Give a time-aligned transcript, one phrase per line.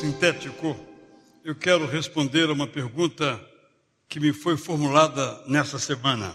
[0.00, 0.74] sintético,
[1.44, 3.38] eu quero responder a uma pergunta
[4.08, 6.34] que me foi formulada nessa semana.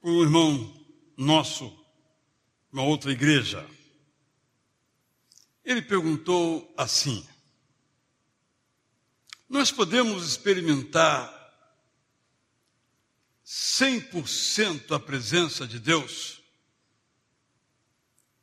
[0.00, 0.86] Por um irmão
[1.18, 1.70] nosso,
[2.72, 3.68] uma outra igreja.
[5.62, 7.22] Ele perguntou assim:
[9.50, 11.30] Nós podemos experimentar
[13.44, 16.41] 100% a presença de Deus?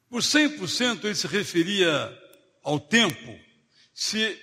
[0.10, 2.18] Por 100% ele se referia
[2.64, 3.40] ao tempo,
[3.94, 4.38] se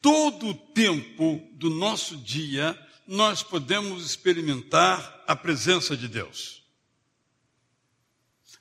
[0.00, 6.62] todo o tempo do nosso dia nós podemos experimentar a presença de Deus.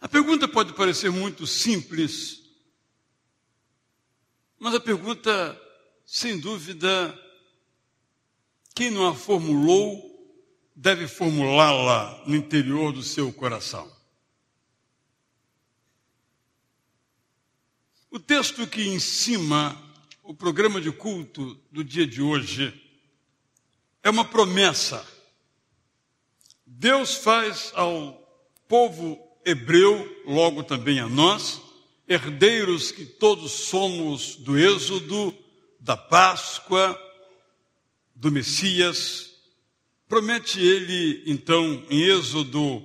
[0.01, 2.41] A pergunta pode parecer muito simples,
[4.57, 5.61] mas a pergunta,
[6.05, 7.17] sem dúvida,
[8.73, 10.09] quem não a formulou,
[10.75, 13.98] deve formulá-la no interior do seu coração.
[18.11, 19.79] O texto que em cima
[20.23, 22.73] o programa de culto do dia de hoje
[24.01, 25.05] é uma promessa.
[26.65, 28.13] Deus faz ao
[28.67, 31.61] povo hebreu, logo também a nós,
[32.07, 35.31] herdeiros que todos somos do Êxodo,
[35.79, 36.99] da Páscoa,
[38.15, 39.35] do Messias.
[40.07, 42.83] Promete ele, então, em Êxodo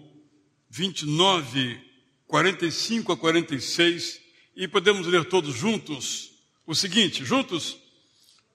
[0.68, 1.80] 29,
[2.26, 4.23] 45 a 46,
[4.56, 6.30] e podemos ler todos juntos
[6.66, 7.76] o seguinte: juntos,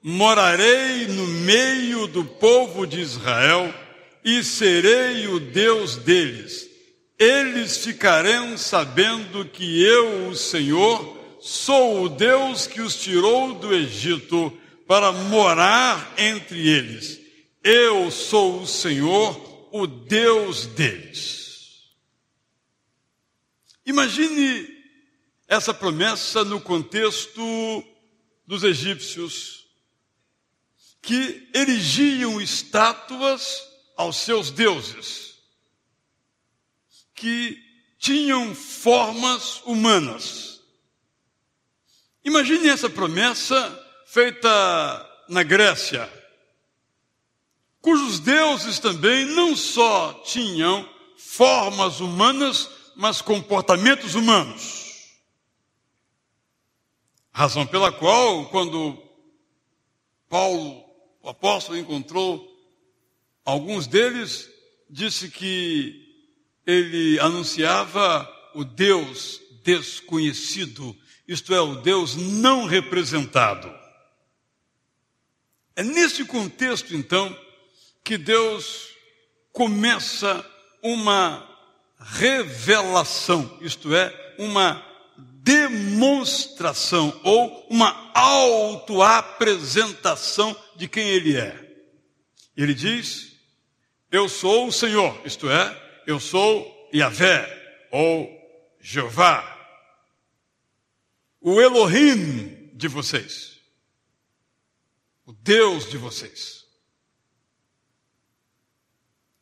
[0.01, 3.73] morarei no meio do povo de Israel
[4.23, 6.67] e serei o Deus deles.
[7.17, 14.57] Eles ficarão sabendo que eu, o Senhor, sou o Deus que os tirou do Egito
[14.87, 17.19] para morar entre eles.
[17.61, 21.49] Eu sou o Senhor, o Deus deles.
[23.85, 24.78] Imagine
[25.49, 27.83] essa promessa no contexto
[28.45, 29.65] dos egípcios,
[31.01, 33.67] que erigiam estátuas
[33.97, 35.39] aos seus deuses,
[37.15, 37.57] que
[37.97, 40.61] tinham formas humanas.
[42.23, 46.07] Imagine essa promessa feita na Grécia,
[47.81, 54.88] cujos deuses também não só tinham formas humanas, mas comportamentos humanos.
[57.31, 59.01] Razão pela qual, quando
[60.27, 60.83] Paulo,
[61.21, 62.47] o apóstolo, encontrou
[63.45, 64.49] alguns deles,
[64.89, 66.07] disse que
[66.65, 70.95] ele anunciava o Deus desconhecido,
[71.27, 73.73] isto é, o Deus não representado.
[75.75, 77.35] É nesse contexto, então,
[78.03, 78.89] que Deus
[79.51, 80.45] começa
[80.81, 81.47] uma
[81.99, 84.83] revelação, isto é, uma
[85.19, 91.69] demonstração ou uma autoapresentação de quem ele é.
[92.55, 93.35] Ele diz:
[94.11, 98.29] Eu sou o Senhor, isto é, eu sou Yahvé ou
[98.81, 99.57] Jeová,
[101.41, 103.59] o Elohim de vocês,
[105.25, 106.59] o Deus de vocês.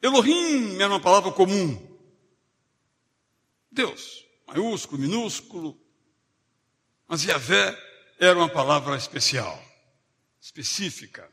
[0.02, 1.86] Elohim era uma palavra comum.
[3.72, 5.80] Deus, maiúsculo, minúsculo,
[7.08, 7.78] mas Yahvé
[8.20, 9.62] era uma palavra especial,
[10.42, 11.30] específica.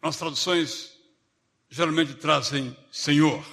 [0.00, 0.92] As traduções
[1.70, 3.44] geralmente trazem Senhor.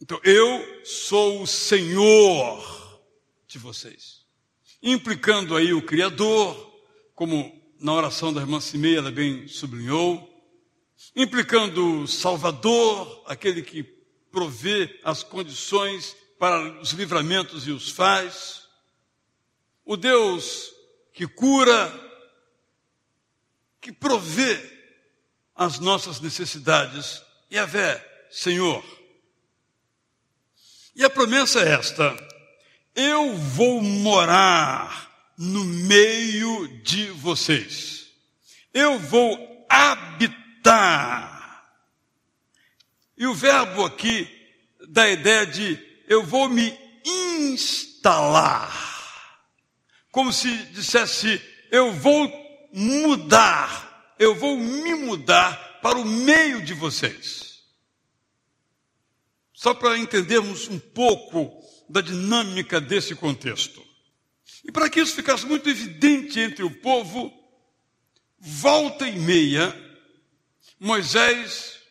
[0.00, 3.00] Então, eu sou o Senhor
[3.46, 4.26] de vocês.
[4.82, 6.56] Implicando aí o Criador,
[7.14, 10.28] como na oração da irmã Cimeia ela bem sublinhou.
[11.14, 14.01] Implicando o Salvador, aquele que
[14.32, 18.62] provê as condições para os livramentos e os faz,
[19.84, 20.72] o Deus
[21.12, 21.92] que cura,
[23.80, 24.58] que provê
[25.54, 28.82] as nossas necessidades, e a vé, Senhor.
[30.96, 32.16] E a promessa é esta:
[32.94, 38.08] eu vou morar no meio de vocês,
[38.72, 41.31] eu vou habitar.
[43.16, 44.28] E o verbo aqui
[44.88, 45.78] dá a ideia de
[46.08, 48.72] eu vou me instalar.
[50.10, 52.30] Como se dissesse, eu vou
[52.72, 57.62] mudar, eu vou me mudar para o meio de vocês.
[59.52, 63.82] Só para entendermos um pouco da dinâmica desse contexto.
[64.64, 67.32] E para que isso ficasse muito evidente entre o povo,
[68.38, 69.74] volta e meia,
[70.78, 71.81] Moisés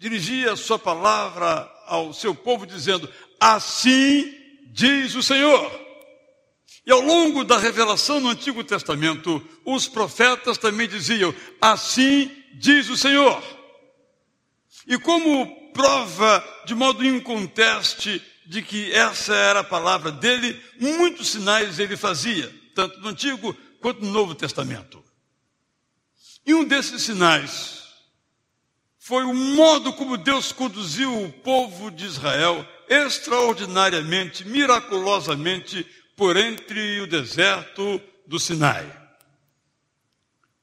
[0.00, 3.08] dirigia sua palavra ao seu povo dizendo:
[3.38, 4.34] Assim
[4.72, 5.88] diz o Senhor.
[6.86, 12.96] E ao longo da revelação no Antigo Testamento, os profetas também diziam: Assim diz o
[12.96, 13.42] Senhor.
[14.86, 21.78] E como prova de modo inconteste de que essa era a palavra dele, muitos sinais
[21.78, 25.04] ele fazia, tanto no Antigo quanto no Novo Testamento.
[26.44, 27.79] E um desses sinais
[29.10, 35.84] foi o modo como Deus conduziu o povo de Israel extraordinariamente, miraculosamente,
[36.14, 38.86] por entre o deserto do Sinai.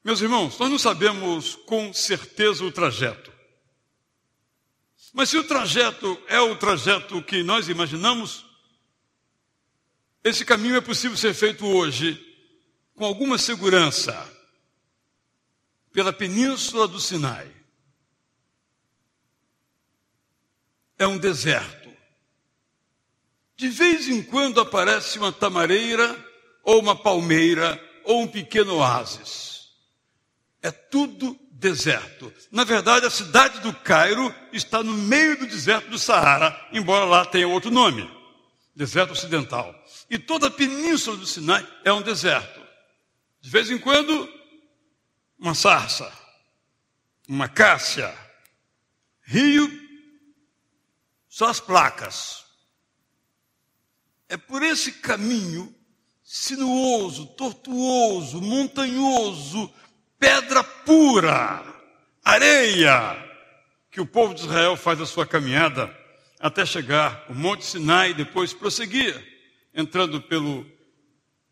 [0.02, 3.30] Meus irmãos, nós não sabemos com certeza o trajeto.
[5.12, 8.46] Mas se o trajeto é o trajeto que nós imaginamos,
[10.24, 12.18] esse caminho é possível ser feito hoje
[12.94, 14.16] com alguma segurança
[15.92, 17.57] pela península do Sinai.
[20.98, 21.88] É um deserto.
[23.56, 26.16] De vez em quando aparece uma tamareira,
[26.62, 29.68] ou uma palmeira, ou um pequeno oásis.
[30.62, 32.32] É tudo deserto.
[32.50, 37.24] Na verdade, a cidade do Cairo está no meio do deserto do Saara, embora lá
[37.24, 38.18] tenha outro nome
[38.78, 39.74] deserto ocidental.
[40.08, 42.60] E toda a península do Sinai é um deserto.
[43.40, 44.32] De vez em quando,
[45.36, 46.10] uma sarça,
[47.28, 48.16] uma cássia,
[49.24, 49.68] rio,
[51.38, 52.44] só as placas.
[54.28, 55.72] É por esse caminho
[56.20, 59.72] sinuoso, tortuoso, montanhoso,
[60.18, 61.64] pedra pura,
[62.24, 63.16] areia,
[63.88, 65.96] que o povo de Israel faz a sua caminhada
[66.40, 69.14] até chegar ao Monte Sinai e depois prosseguir,
[69.72, 70.66] entrando pelo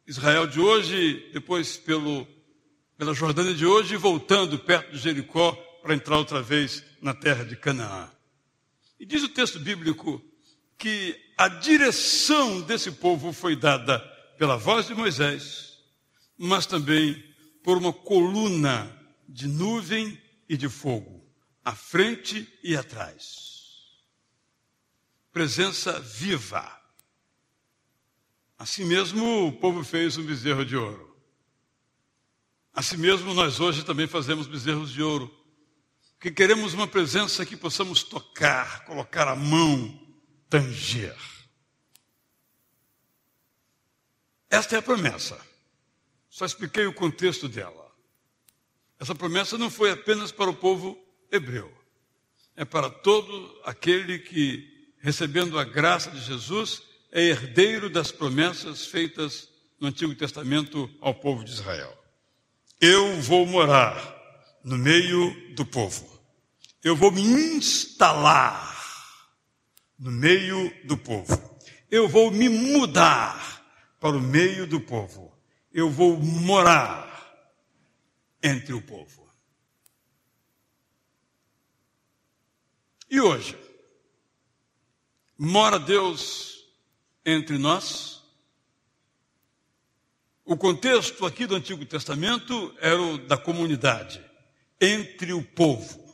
[0.05, 2.27] Israel de hoje, depois pelo,
[2.99, 7.44] pela Jordânia de hoje e voltando perto de Jericó para entrar outra vez na terra
[7.44, 8.15] de Canaã.
[8.98, 10.22] E diz o texto bíblico
[10.78, 13.98] que a direção desse povo foi dada
[14.38, 15.78] pela voz de Moisés,
[16.37, 17.22] mas também
[17.62, 18.90] por uma coluna
[19.28, 21.25] de nuvem e de fogo,
[21.64, 23.46] à frente e atrás.
[25.32, 26.81] Presença viva.
[28.58, 31.16] Assim mesmo o povo fez um bezerro de ouro.
[32.72, 35.34] Assim mesmo nós hoje também fazemos bezerros de ouro.
[36.16, 40.00] Porque queremos uma presença que possamos tocar, colocar a mão,
[40.48, 41.16] tanger.
[44.50, 45.38] Esta é a promessa.
[46.30, 47.86] Só expliquei o contexto dela.
[48.98, 50.98] Essa promessa não foi apenas para o povo
[51.30, 51.70] hebreu,
[52.56, 56.82] é para todo aquele que, recebendo a graça de Jesus,
[57.12, 61.96] é herdeiro das promessas feitas no Antigo Testamento ao povo de Israel.
[62.80, 64.15] Eu vou morar
[64.66, 66.20] no meio do povo.
[66.84, 68.76] Eu vou me instalar
[69.98, 71.58] no meio do povo.
[71.90, 73.64] Eu vou me mudar
[73.98, 75.26] para o meio do povo
[75.76, 77.06] eu vou morar
[78.42, 79.30] entre o povo.
[83.10, 83.54] E hoje,
[85.36, 86.66] mora Deus
[87.26, 88.22] entre nós?
[90.46, 94.25] O contexto aqui do Antigo Testamento era o da comunidade,
[94.80, 96.04] entre o povo.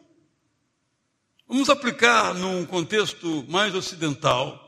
[1.46, 4.58] Vamos aplicar num contexto mais ocidental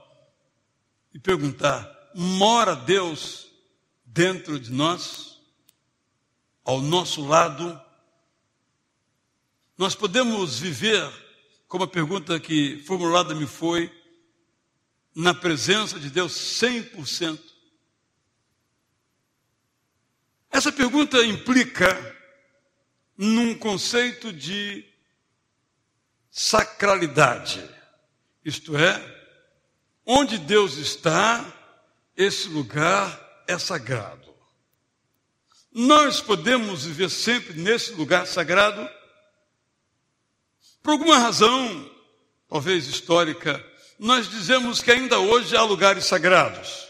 [1.12, 3.50] e perguntar: mora Deus
[4.04, 5.40] dentro de nós,
[6.64, 7.80] ao nosso lado,
[9.76, 11.10] nós podemos viver,
[11.66, 13.90] como a pergunta que formulada me foi,
[15.14, 17.40] na presença de Deus 100%?
[20.50, 22.14] Essa pergunta implica
[23.16, 24.84] num conceito de
[26.30, 27.62] sacralidade,
[28.44, 29.00] isto é,
[30.04, 31.44] onde Deus está,
[32.16, 34.34] esse lugar é sagrado.
[35.72, 38.88] Nós podemos viver sempre nesse lugar sagrado?
[40.82, 41.90] Por alguma razão,
[42.48, 43.64] talvez histórica,
[43.98, 46.88] nós dizemos que ainda hoje há lugares sagrados.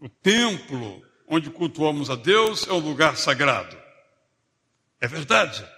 [0.00, 3.81] O templo onde cultuamos a Deus é um lugar sagrado.
[5.02, 5.68] É verdade,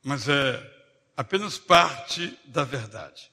[0.00, 0.74] mas é
[1.16, 3.32] apenas parte da verdade.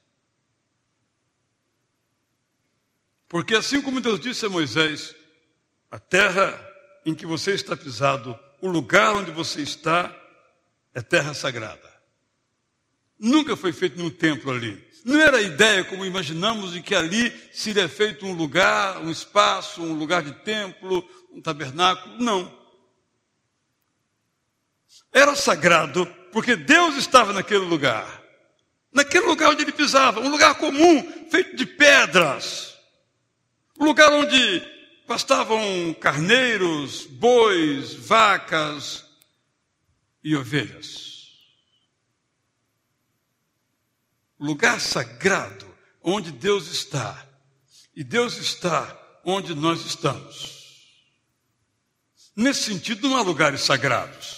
[3.28, 5.14] Porque assim como Deus disse a Moisés,
[5.92, 6.60] a terra
[7.04, 10.12] em que você está pisado, o lugar onde você está,
[10.92, 11.88] é terra sagrada.
[13.16, 14.84] Nunca foi feito nenhum templo ali.
[15.04, 19.84] Não era a ideia, como imaginamos, de que ali seria feito um lugar, um espaço,
[19.84, 22.18] um lugar de templo, um tabernáculo.
[22.18, 22.65] Não.
[25.16, 28.22] Era sagrado porque Deus estava naquele lugar.
[28.92, 32.76] Naquele lugar onde ele pisava, um lugar comum, feito de pedras
[33.78, 34.60] O lugar onde
[35.06, 39.06] pastavam carneiros, bois, vacas
[40.22, 41.30] e ovelhas.
[44.38, 45.66] Lugar sagrado
[46.02, 47.26] onde Deus está.
[47.94, 48.94] E Deus está
[49.24, 50.92] onde nós estamos.
[52.36, 54.35] Nesse sentido, não há lugares sagrados,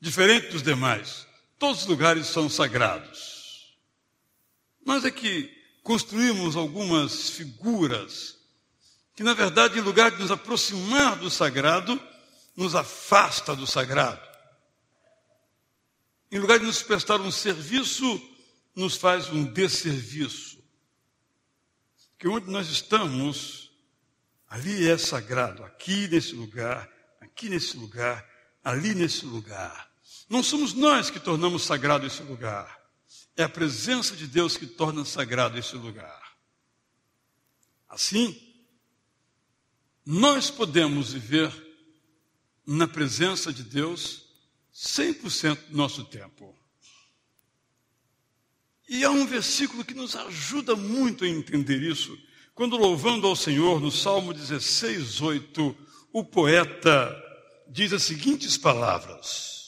[0.00, 1.26] diferente dos demais.
[1.58, 3.76] Todos os lugares são sagrados.
[4.84, 5.50] Nós é que
[5.82, 8.38] construímos algumas figuras
[9.14, 12.00] que, na verdade, em lugar de nos aproximar do sagrado,
[12.56, 14.26] nos afasta do sagrado.
[16.32, 18.20] Em lugar de nos prestar um serviço,
[18.74, 20.58] nos faz um desserviço.
[22.18, 23.70] Que onde nós estamos,
[24.48, 26.88] ali é sagrado, aqui nesse lugar
[27.40, 28.28] aqui nesse lugar,
[28.62, 29.89] ali nesse lugar.
[30.30, 32.78] Não somos nós que tornamos sagrado esse lugar.
[33.36, 36.20] É a presença de Deus que torna sagrado esse lugar.
[37.88, 38.40] Assim,
[40.06, 41.52] nós podemos viver
[42.64, 44.24] na presença de Deus
[44.72, 46.56] 100% do nosso tempo.
[48.88, 52.16] E há um versículo que nos ajuda muito a entender isso,
[52.54, 55.76] quando louvando ao Senhor no Salmo 16, 8,
[56.12, 57.16] o poeta
[57.68, 59.59] diz as seguintes palavras: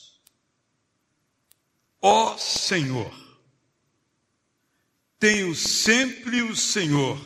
[2.03, 3.15] Ó Senhor,
[5.21, 7.17] tenho sempre o Senhor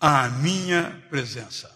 [0.00, 1.70] à minha presença.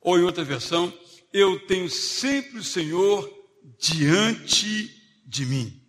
[0.00, 0.96] Ou em outra versão,
[1.32, 3.28] eu tenho sempre o Senhor
[3.76, 4.88] diante
[5.26, 5.82] de mim.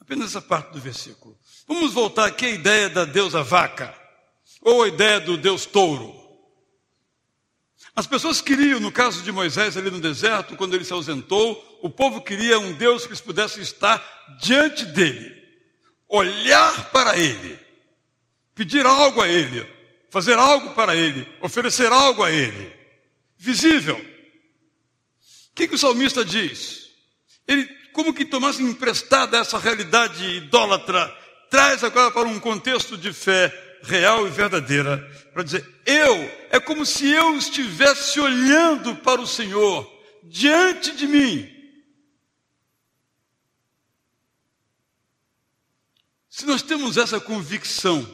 [0.00, 1.38] Apenas essa parte do versículo.
[1.68, 3.96] Vamos voltar aqui à ideia da deusa vaca,
[4.60, 6.21] ou a ideia do deus touro.
[7.94, 11.90] As pessoas queriam, no caso de Moisés ali no deserto, quando ele se ausentou, o
[11.90, 14.02] povo queria um Deus que eles pudessem estar
[14.40, 15.42] diante dele,
[16.08, 17.58] olhar para ele,
[18.54, 19.66] pedir algo a ele,
[20.10, 22.72] fazer algo para ele, oferecer algo a ele,
[23.36, 23.96] visível.
[23.96, 26.88] O que, que o salmista diz?
[27.46, 31.14] Ele, como que tomasse emprestada essa realidade idólatra,
[31.50, 34.98] traz agora para um contexto de fé real e verdadeira,
[35.32, 36.14] para dizer: eu,
[36.50, 39.90] é como se eu estivesse olhando para o Senhor
[40.24, 41.48] diante de mim.
[46.28, 48.06] Se nós temos essa convicção,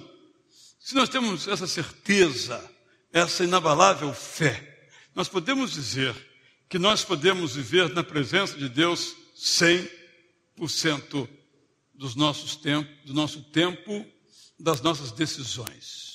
[0.78, 2.62] se nós temos essa certeza,
[3.12, 6.14] essa inabalável fé, nós podemos dizer
[6.68, 11.28] que nós podemos viver na presença de Deus 100%
[11.94, 14.04] dos nossos tempos, do nosso tempo
[14.58, 16.08] das nossas decisões.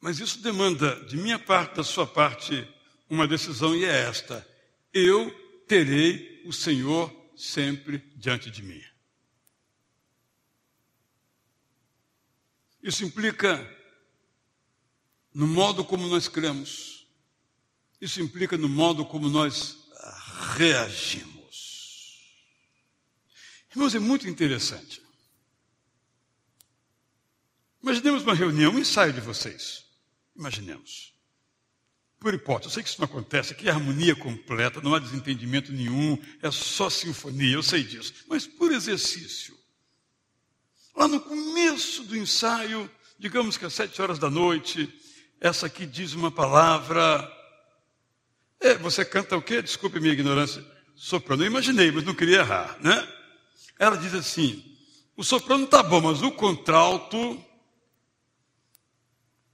[0.00, 2.68] Mas isso demanda de minha parte, da sua parte,
[3.08, 4.46] uma decisão e é esta:
[4.92, 5.30] eu
[5.66, 8.82] terei o Senhor sempre diante de mim.
[12.82, 13.66] Isso implica
[15.32, 17.06] no modo como nós cremos.
[17.98, 19.88] Isso implica no modo como nós
[20.56, 21.33] reagimos.
[23.74, 25.02] Irmãos, é muito interessante.
[27.82, 29.84] Imaginemos uma reunião, um ensaio de vocês.
[30.36, 31.12] Imaginemos.
[32.20, 35.70] Por hipótese, eu sei que isso não acontece, aqui é harmonia completa, não há desentendimento
[35.70, 38.14] nenhum, é só sinfonia, eu sei disso.
[38.26, 39.54] Mas por exercício,
[40.96, 44.88] lá no começo do ensaio, digamos que às sete horas da noite,
[45.38, 47.30] essa aqui diz uma palavra.
[48.60, 49.60] É, você canta o quê?
[49.60, 50.64] Desculpe minha ignorância.
[50.96, 51.42] Soprano.
[51.42, 53.06] Eu imaginei, mas não queria errar, né?
[53.78, 54.74] Ela diz assim:
[55.16, 57.44] o soprano está bom, mas o contralto, o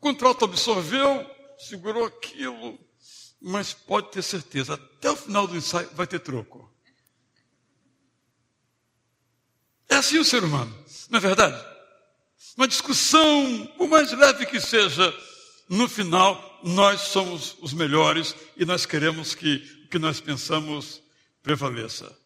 [0.00, 2.78] contralto absorveu, segurou aquilo,
[3.40, 6.70] mas pode ter certeza, até o final do ensaio vai ter troco.
[9.88, 10.72] É assim o ser humano,
[11.10, 11.70] não é verdade?
[12.56, 15.14] Uma discussão, por mais leve que seja,
[15.68, 21.02] no final nós somos os melhores e nós queremos que o que nós pensamos
[21.42, 22.19] prevaleça.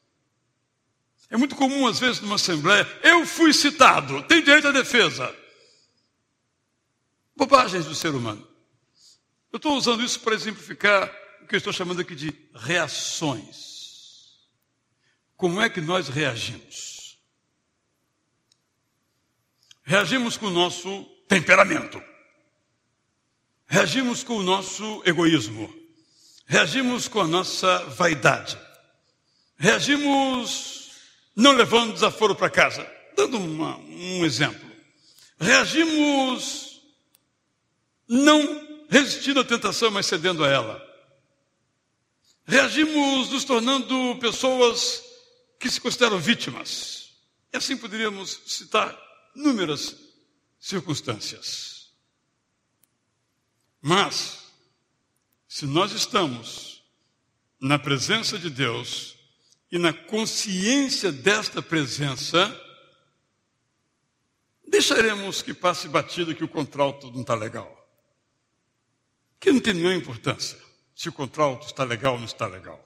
[1.30, 5.34] É muito comum, às vezes, numa assembleia, eu fui citado, tem direito à defesa.
[7.36, 8.46] Bobagens do ser humano.
[9.52, 11.10] Eu estou usando isso para exemplificar
[11.42, 14.38] o que eu estou chamando aqui de reações.
[15.36, 17.18] Como é que nós reagimos?
[19.82, 22.02] Reagimos com o nosso temperamento.
[23.66, 25.72] Reagimos com o nosso egoísmo.
[26.46, 28.58] Reagimos com a nossa vaidade.
[29.56, 30.73] Reagimos
[31.34, 32.86] não levando desaforo para casa.
[33.16, 34.70] Dando uma, um exemplo.
[35.38, 36.82] Reagimos
[38.08, 40.94] não resistindo à tentação, mas cedendo a ela.
[42.46, 45.02] Reagimos nos tornando pessoas
[45.58, 47.10] que se consideram vítimas.
[47.52, 48.96] E assim poderíamos citar
[49.34, 49.96] inúmeras
[50.60, 51.88] circunstâncias.
[53.80, 54.38] Mas,
[55.46, 56.82] se nós estamos
[57.60, 59.13] na presença de Deus
[59.70, 62.60] e na consciência desta presença,
[64.66, 67.70] deixaremos que passe batido que o contralto não está legal.
[69.40, 70.58] Que não tem nenhuma importância
[70.94, 72.82] se o contralto está legal ou não está legal.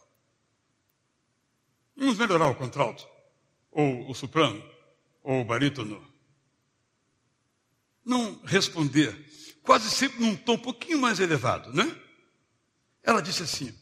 [1.96, 3.06] Vamos melhorar o contralto,
[3.70, 4.62] ou o soprano,
[5.22, 6.06] ou o barítono.
[8.04, 9.14] Não responder,
[9.62, 12.00] quase sempre num tom um pouquinho mais elevado, né?
[13.02, 13.76] Ela disse assim: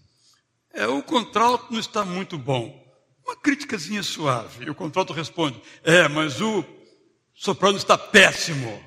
[0.70, 2.85] é, o contralto não está muito bom.
[3.26, 4.64] Uma criticazinha suave.
[4.64, 6.64] E o contralto responde: é, mas o
[7.34, 8.82] soprano está péssimo.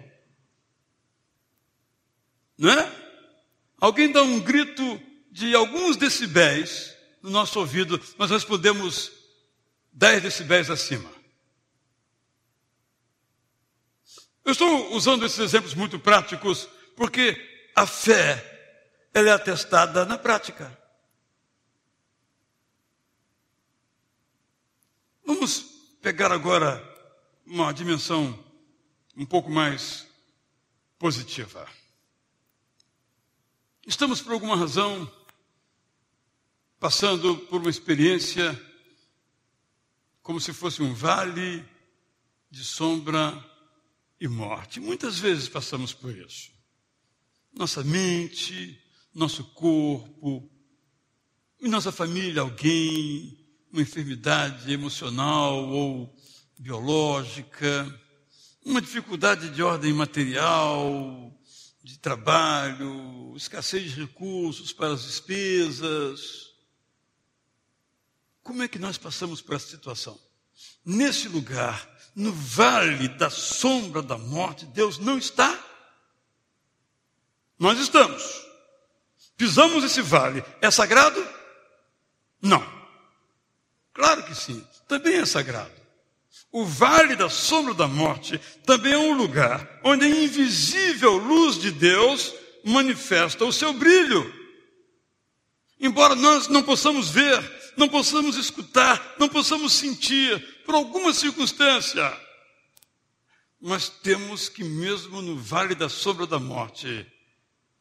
[2.57, 2.95] Né?
[3.79, 9.11] Alguém dá um grito de alguns decibéis no nosso ouvido, nós respondemos
[9.93, 11.09] 10 decibéis acima.
[14.45, 17.37] Eu estou usando esses exemplos muito práticos porque
[17.75, 18.43] a fé
[19.13, 20.77] ela é atestada na prática.
[25.31, 25.59] Vamos
[26.01, 26.83] pegar agora
[27.45, 28.43] uma dimensão
[29.15, 30.07] um pouco mais
[30.97, 31.69] positiva.
[33.85, 35.07] Estamos, por alguma razão,
[36.79, 38.59] passando por uma experiência
[40.23, 41.63] como se fosse um vale
[42.49, 43.31] de sombra
[44.19, 44.79] e morte.
[44.79, 46.49] Muitas vezes passamos por isso.
[47.53, 48.83] Nossa mente,
[49.13, 50.49] nosso corpo,
[51.61, 53.38] nossa família, alguém,
[53.71, 56.15] uma enfermidade emocional ou
[56.57, 58.01] biológica,
[58.65, 61.33] uma dificuldade de ordem material,
[61.83, 66.49] de trabalho, escassez de recursos para as despesas.
[68.43, 70.19] Como é que nós passamos por essa situação?
[70.83, 75.57] Nesse lugar, no vale da sombra da morte, Deus não está.
[77.57, 78.23] Nós estamos.
[79.37, 80.43] Pisamos esse vale.
[80.61, 81.25] É sagrado?
[82.41, 82.78] Não.
[83.99, 84.65] Claro que sim.
[84.87, 85.73] Também é sagrado.
[86.53, 91.69] O vale da sombra da morte também é um lugar onde a invisível luz de
[91.69, 92.33] Deus
[92.63, 94.33] manifesta o seu brilho.
[95.77, 102.17] Embora nós não possamos ver, não possamos escutar, não possamos sentir, por alguma circunstância,
[103.59, 107.05] mas temos que, mesmo no vale da sombra da morte,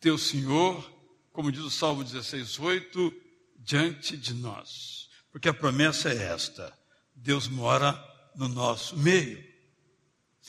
[0.00, 0.84] ter o Senhor,
[1.32, 3.12] como diz o Salmo 16, 8,
[3.60, 5.07] diante de nós.
[5.30, 6.76] Porque a promessa é esta:
[7.14, 7.92] Deus mora
[8.34, 9.46] no nosso meio.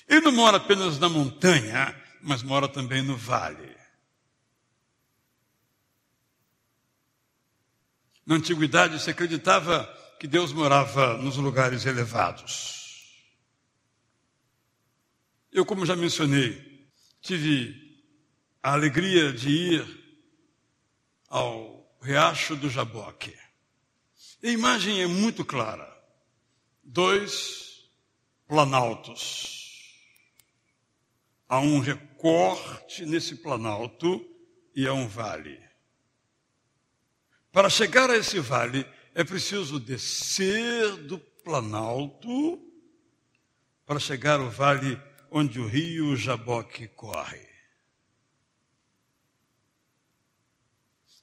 [0.07, 3.77] Ele não mora apenas na montanha, mas mora também no vale.
[8.25, 9.85] Na antiguidade se acreditava
[10.19, 12.79] que Deus morava nos lugares elevados.
[15.51, 16.87] Eu, como já mencionei,
[17.21, 17.75] tive
[18.61, 19.99] a alegria de ir
[21.27, 23.35] ao Riacho do Jaboque.
[24.41, 25.87] A imagem é muito clara.
[26.83, 27.89] Dois
[28.47, 29.93] planaltos.
[31.47, 34.25] Há um recorte nesse planalto
[34.73, 35.59] e há um vale.
[37.51, 42.63] Para chegar a esse vale, é preciso descer do planalto
[43.85, 47.47] para chegar ao vale onde o rio Jaboque corre.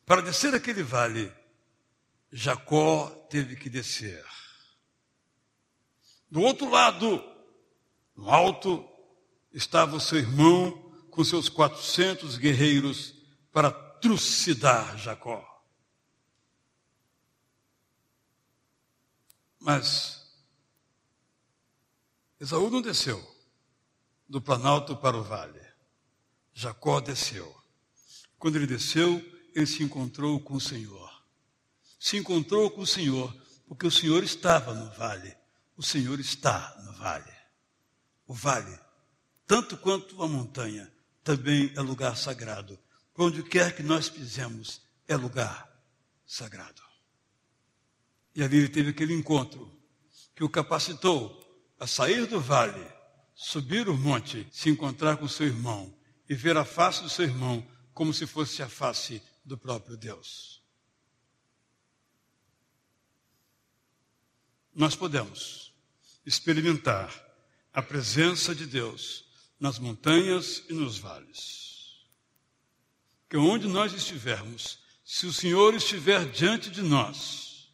[0.05, 1.33] Para descer aquele vale,
[2.31, 4.25] Jacó teve que descer.
[6.31, 7.23] Do outro lado,
[8.15, 8.87] no alto,
[9.53, 10.71] estava o seu irmão
[11.11, 13.15] com seus 400 guerreiros
[13.53, 15.45] para trucidar Jacó.
[19.59, 20.31] Mas
[22.39, 23.21] Esaú não desceu
[24.29, 25.65] do planalto para o vale.
[26.53, 27.55] Jacó desceu.
[28.39, 29.19] Quando ele desceu,
[29.55, 31.16] ele se encontrou com o Senhor.
[32.07, 33.35] Se encontrou com o Senhor,
[33.67, 35.35] porque o Senhor estava no vale
[35.77, 37.33] o Senhor está no vale.
[38.27, 38.77] O vale,
[39.47, 40.91] tanto quanto a montanha,
[41.23, 42.79] também é lugar sagrado.
[43.17, 45.69] Onde quer que nós pisemos, é lugar
[46.27, 46.83] sagrado.
[48.35, 49.71] E ali ele teve aquele encontro
[50.35, 51.43] que o capacitou
[51.79, 52.87] a sair do vale,
[53.35, 55.95] subir o monte, se encontrar com seu irmão
[56.29, 60.66] e ver a face do seu irmão como se fosse a face do próprio Deus.
[64.77, 65.73] Nós podemos
[66.25, 67.13] experimentar
[67.73, 69.25] a presença de Deus
[69.59, 72.07] nas montanhas e nos vales.
[73.29, 77.73] Que onde nós estivermos, se o Senhor estiver diante de nós,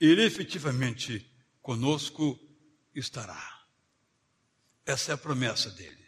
[0.00, 2.40] Ele efetivamente conosco
[2.94, 3.66] estará.
[4.86, 6.04] Essa é a promessa dele.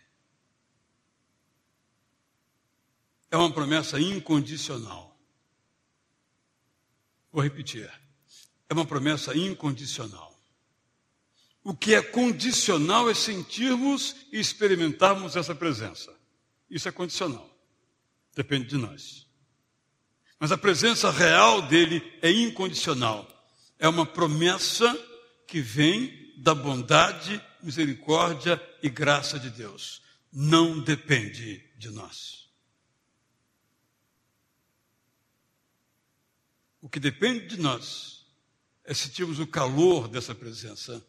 [3.31, 5.17] é uma promessa incondicional.
[7.31, 7.91] Vou repetir.
[8.69, 10.36] É uma promessa incondicional.
[11.67, 16.17] O que é condicional é sentirmos e experimentarmos essa presença.
[16.71, 17.51] Isso é condicional.
[18.37, 19.27] Depende de nós.
[20.39, 23.29] Mas a presença real dele é incondicional.
[23.81, 24.97] É uma promessa
[25.45, 30.01] que vem da bondade, misericórdia e graça de Deus.
[30.33, 32.49] Não depende de nós.
[36.81, 38.25] O que depende de nós
[38.85, 41.05] é sentirmos o calor dessa presença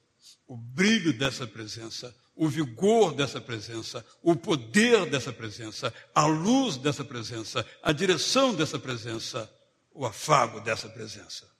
[0.47, 7.03] o brilho dessa presença, o vigor dessa presença, o poder dessa presença, a luz dessa
[7.03, 9.51] presença, a direção dessa presença,
[9.91, 11.51] o afago dessa presença.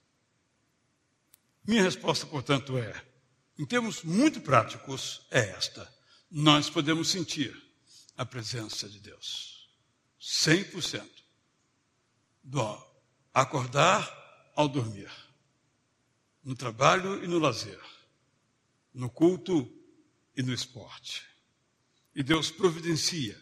[1.66, 3.04] Minha resposta, portanto, é,
[3.58, 5.86] em termos muito práticos, é esta:
[6.30, 7.54] nós podemos sentir
[8.16, 9.68] a presença de Deus,
[10.18, 11.06] 100%,
[12.42, 12.88] do
[13.34, 15.10] acordar ao dormir,
[16.42, 17.78] no trabalho e no lazer
[18.98, 19.72] no culto
[20.36, 21.22] e no esporte.
[22.12, 23.40] E Deus providencia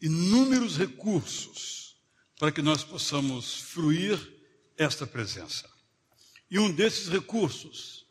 [0.00, 2.00] inúmeros recursos
[2.38, 4.16] para que nós possamos fruir
[4.76, 5.68] esta presença.
[6.48, 8.06] E um desses recursos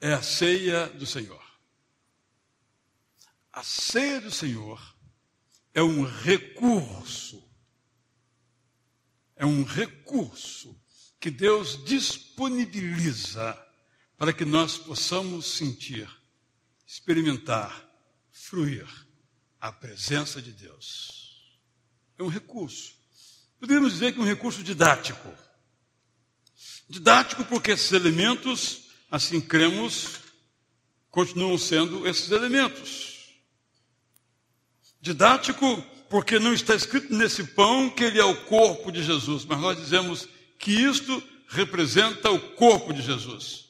[0.00, 1.44] é a ceia do Senhor.
[3.52, 4.96] A ceia do Senhor
[5.74, 7.46] é um recurso,
[9.36, 10.80] é um recurso
[11.20, 13.69] que Deus disponibiliza
[14.20, 16.06] para que nós possamos sentir,
[16.86, 17.88] experimentar,
[18.30, 18.86] fruir
[19.58, 21.56] a presença de Deus.
[22.18, 22.92] É um recurso.
[23.58, 25.26] Poderíamos dizer que é um recurso didático.
[26.86, 30.20] Didático porque esses elementos, assim cremos,
[31.10, 33.40] continuam sendo esses elementos.
[35.00, 39.58] Didático porque não está escrito nesse pão que ele é o corpo de Jesus, mas
[39.58, 40.28] nós dizemos
[40.58, 43.69] que isto representa o corpo de Jesus.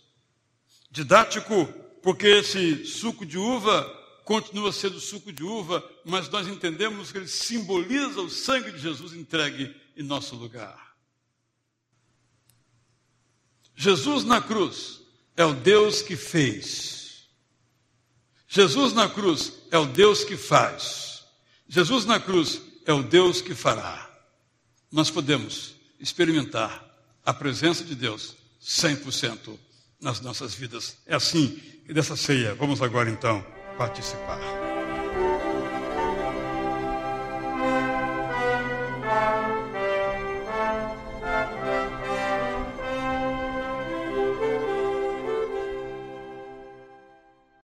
[0.90, 1.66] Didático,
[2.02, 3.84] porque esse suco de uva
[4.24, 9.12] continua sendo suco de uva, mas nós entendemos que ele simboliza o sangue de Jesus
[9.12, 10.94] entregue em nosso lugar.
[13.74, 15.00] Jesus na cruz
[15.36, 17.28] é o Deus que fez.
[18.46, 21.24] Jesus na cruz é o Deus que faz.
[21.68, 24.10] Jesus na cruz é o Deus que fará.
[24.90, 26.84] Nós podemos experimentar
[27.24, 29.58] a presença de Deus 100%
[30.00, 30.96] nas nossas vidas.
[31.06, 33.44] É assim dessa ceia vamos agora então
[33.76, 34.59] participar.